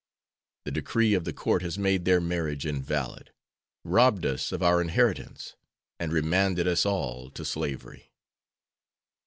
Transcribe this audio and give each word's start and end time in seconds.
The 0.65 0.71
decree 0.71 1.13
of 1.13 1.25
the 1.25 1.31
court 1.31 1.61
has 1.61 1.77
made 1.77 2.05
their 2.05 2.19
marriage 2.19 2.65
invalid, 2.65 3.31
robbed 3.83 4.25
us 4.25 4.51
of 4.51 4.63
our 4.63 4.81
inheritance, 4.81 5.55
and 5.99 6.11
remanded 6.11 6.67
us 6.67 6.87
all 6.87 7.29
to 7.29 7.45
slavery. 7.45 8.11